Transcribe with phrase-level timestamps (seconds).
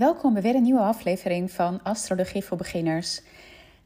[0.00, 3.20] welkom bij weer een nieuwe aflevering van Astrologie voor Beginners.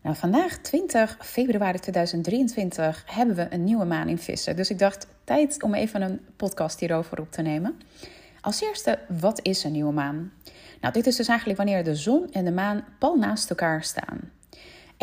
[0.03, 4.57] Nou, vandaag 20 februari 2023 hebben we een nieuwe maan in vissen.
[4.57, 7.81] Dus ik dacht, tijd om even een podcast hierover op te nemen.
[8.41, 10.33] Als eerste, wat is een nieuwe maan?
[10.81, 14.31] Nou, dit is dus eigenlijk wanneer de zon en de maan pal naast elkaar staan.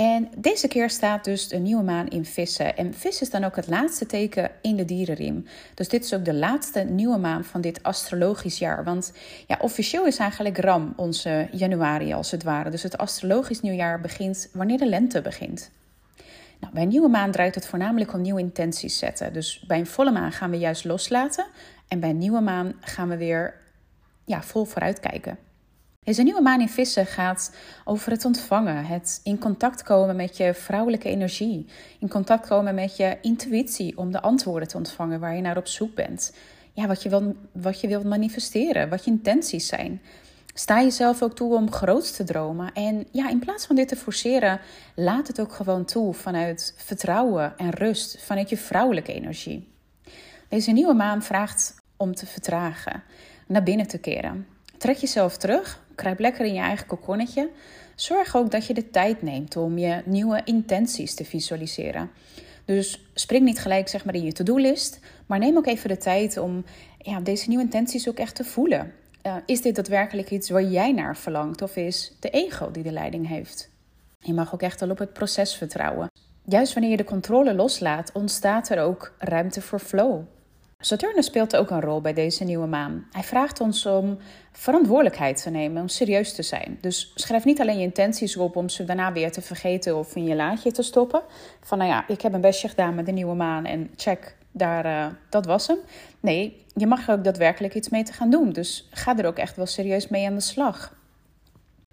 [0.01, 2.77] En deze keer staat dus de nieuwe maan in vissen.
[2.77, 5.45] En vis is dan ook het laatste teken in de dierenriem.
[5.73, 8.83] Dus dit is ook de laatste nieuwe maan van dit astrologisch jaar.
[8.83, 9.13] Want
[9.47, 12.69] ja, officieel is eigenlijk Ram onze januari als het ware.
[12.69, 15.71] Dus het astrologisch nieuwjaar begint wanneer de lente begint.
[16.59, 19.33] Nou, bij een nieuwe maan draait het voornamelijk om nieuwe intenties zetten.
[19.33, 21.45] Dus bij een volle maan gaan we juist loslaten.
[21.87, 23.53] En bij een nieuwe maan gaan we weer
[24.25, 24.99] ja, vol vooruit
[26.05, 27.55] Deze nieuwe maan in vissen gaat
[27.85, 31.65] over het ontvangen, het in contact komen met je vrouwelijke energie,
[31.99, 35.67] in contact komen met je intuïtie om de antwoorden te ontvangen waar je naar op
[35.67, 36.33] zoek bent.
[36.73, 40.01] Ja, wat je, wil, wat je wilt manifesteren, wat je intenties zijn.
[40.53, 42.73] Sta jezelf ook toe om groot te dromen.
[42.73, 44.59] En ja, in plaats van dit te forceren,
[44.95, 49.73] laat het ook gewoon toe vanuit vertrouwen en rust, vanuit je vrouwelijke energie.
[50.49, 53.03] Deze nieuwe maan vraagt om te vertragen,
[53.47, 54.47] naar binnen te keren.
[54.81, 57.49] Trek jezelf terug, kruip lekker in je eigen kokonnetje.
[57.95, 62.09] Zorg ook dat je de tijd neemt om je nieuwe intenties te visualiseren.
[62.65, 66.37] Dus spring niet gelijk zeg maar in je to-do-list, maar neem ook even de tijd
[66.37, 66.63] om
[66.97, 68.93] ja, deze nieuwe intenties ook echt te voelen.
[69.23, 72.91] Uh, is dit daadwerkelijk iets waar jij naar verlangt of is de ego die de
[72.91, 73.69] leiding heeft?
[74.19, 76.11] Je mag ook echt wel op het proces vertrouwen.
[76.45, 80.21] Juist wanneer je de controle loslaat, ontstaat er ook ruimte voor flow.
[80.81, 83.07] Saturnus speelt ook een rol bij deze nieuwe maan.
[83.11, 84.17] Hij vraagt ons om
[84.51, 86.77] verantwoordelijkheid te nemen, om serieus te zijn.
[86.81, 90.23] Dus schrijf niet alleen je intenties op om ze daarna weer te vergeten of in
[90.23, 91.21] je laadje te stoppen.
[91.61, 94.85] Van nou ja, ik heb een bestje gedaan met de nieuwe maan en check, daar,
[94.85, 95.77] uh, dat was hem.
[96.19, 98.51] Nee, je mag er ook daadwerkelijk iets mee te gaan doen.
[98.51, 100.95] Dus ga er ook echt wel serieus mee aan de slag.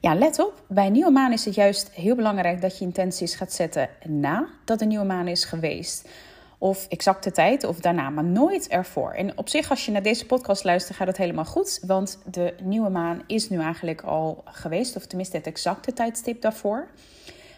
[0.01, 0.63] Ja, let op.
[0.69, 4.79] Bij een nieuwe maan is het juist heel belangrijk dat je intenties gaat zetten nadat
[4.79, 6.09] de nieuwe maan is geweest
[6.59, 9.13] of exacte tijd of daarna, maar nooit ervoor.
[9.13, 11.81] En op zich, als je naar deze podcast luistert, gaat het helemaal goed.
[11.87, 16.89] Want de nieuwe maan is nu eigenlijk al geweest, of tenminste het exacte tijdstip daarvoor.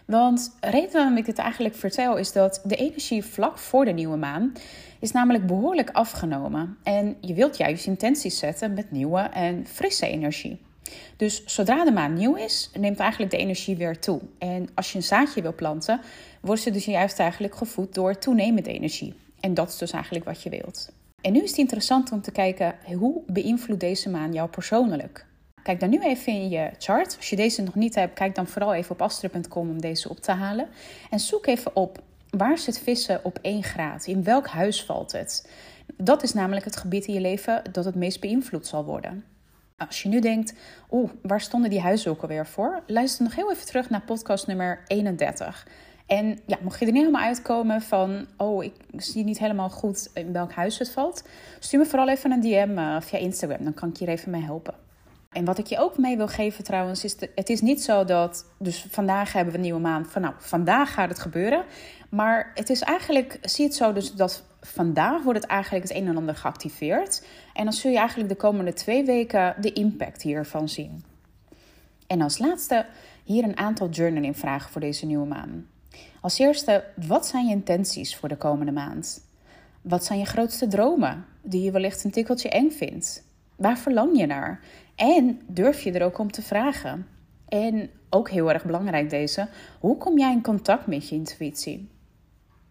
[0.05, 3.91] Want de reden waarom ik dit eigenlijk vertel is dat de energie vlak voor de
[3.91, 4.53] nieuwe maan
[4.99, 6.77] is namelijk behoorlijk afgenomen.
[6.83, 10.59] En je wilt juist intenties zetten met nieuwe en frisse energie.
[11.17, 14.21] Dus zodra de maan nieuw is, neemt eigenlijk de energie weer toe.
[14.37, 16.01] En als je een zaadje wil planten,
[16.41, 19.13] wordt ze dus juist eigenlijk gevoed door toenemende energie.
[19.39, 20.91] En dat is dus eigenlijk wat je wilt.
[21.21, 25.25] En nu is het interessant om te kijken hoe beïnvloedt deze maan jou persoonlijk.
[25.63, 27.17] Kijk dan nu even in je chart.
[27.17, 30.19] Als je deze nog niet hebt, kijk dan vooral even op astra.com om deze op
[30.19, 30.67] te halen.
[31.09, 34.05] En zoek even op waar zit vissen op 1 graad?
[34.05, 35.49] In welk huis valt het?
[35.97, 39.23] Dat is namelijk het gebied in je leven dat het meest beïnvloed zal worden.
[39.87, 40.53] Als je nu denkt,
[40.91, 42.83] oeh, waar stonden die huizen ook alweer voor?
[42.87, 45.67] Luister nog heel even terug naar podcast nummer 31.
[46.05, 50.09] En ja, mocht je er niet helemaal uitkomen van, oh, ik zie niet helemaal goed
[50.13, 51.23] in welk huis het valt,
[51.59, 53.63] stuur me vooral even een DM uh, via Instagram.
[53.63, 54.73] Dan kan ik je even mee helpen.
[55.31, 58.45] En wat ik je ook mee wil geven trouwens, is het is niet zo dat,
[58.57, 61.63] dus vandaag hebben we een nieuwe maand, van nou, vandaag gaat het gebeuren.
[62.09, 66.07] Maar het is eigenlijk, zie het zo dus dat vandaag wordt het eigenlijk het een
[66.07, 67.25] en ander geactiveerd.
[67.53, 71.03] En dan zul je eigenlijk de komende twee weken de impact hiervan zien.
[72.07, 72.85] En als laatste
[73.23, 75.67] hier een aantal journaling vragen voor deze nieuwe maan.
[76.21, 79.25] Als eerste, wat zijn je intenties voor de komende maand?
[79.81, 83.23] Wat zijn je grootste dromen die je wellicht een tikkeltje eng vindt?
[83.61, 84.59] Waar verlang je naar?
[84.95, 87.07] En durf je er ook om te vragen?
[87.47, 89.47] En ook heel erg belangrijk deze,
[89.79, 91.89] hoe kom jij in contact met je intuïtie?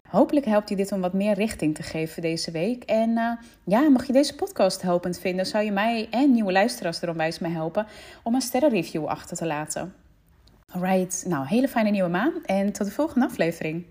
[0.09, 2.83] Hopelijk helpt je dit om wat meer richting te geven deze week.
[2.83, 3.31] En uh,
[3.63, 7.39] ja, mag je deze podcast helpend vinden, zou je mij en nieuwe luisteraars erom wijs
[7.39, 7.87] mee helpen
[8.23, 9.93] om een sterrenreview achter te laten.
[10.71, 13.85] Alright, nou, hele fijne nieuwe maan en tot de volgende aflevering.